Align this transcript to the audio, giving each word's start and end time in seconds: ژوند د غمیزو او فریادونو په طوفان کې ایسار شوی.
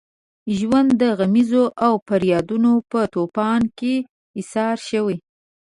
ژوند 0.57 0.89
د 1.01 1.03
غمیزو 1.17 1.65
او 1.85 1.93
فریادونو 2.07 2.71
په 2.91 2.99
طوفان 3.13 3.61
کې 3.77 3.93
ایسار 4.37 4.77
شوی. 4.89 5.17